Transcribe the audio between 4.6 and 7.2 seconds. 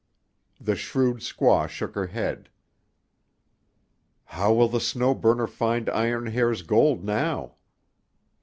the Snow Burner find Iron Hair's gold